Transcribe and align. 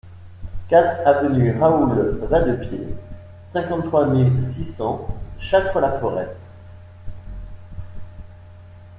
quatre 0.67 1.07
avenue 1.07 1.59
Raoul 1.59 2.21
Vadepied, 2.27 2.87
cinquante-trois 3.49 4.07
mille 4.07 4.43
six 4.43 4.65
cents 4.65 5.07
Châtres-la-Forêt 5.37 6.35